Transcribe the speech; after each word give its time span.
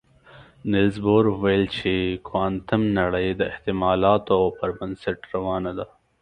نيلز 0.71 0.95
بور 1.05 1.25
ویل 1.41 1.63
چې 1.77 1.91
کوانتم 2.27 2.81
نړۍ 2.99 3.27
د 3.35 3.41
احتمالاتو 3.51 4.39
پر 4.57 4.69
بنسټ 4.77 5.19
روانه 5.33 5.71
ده. 5.77 5.85